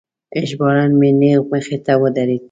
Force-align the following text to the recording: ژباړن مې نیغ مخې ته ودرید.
ژباړن 0.49 0.91
مې 0.99 1.09
نیغ 1.19 1.41
مخې 1.51 1.77
ته 1.85 1.93
ودرید. 2.01 2.39